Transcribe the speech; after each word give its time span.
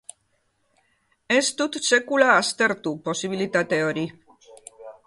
Ez 1.35 1.43
dut 1.59 1.77
sekula 1.91 2.31
aztertu 2.39 2.95
posibilitate 3.11 3.83
hori. 3.91 4.11